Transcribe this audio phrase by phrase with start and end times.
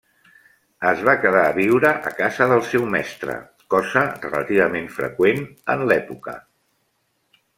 [0.91, 3.35] Es va quedar a viure a casa del seu mestre,
[3.75, 6.37] cosa relativament freqüent en l'època.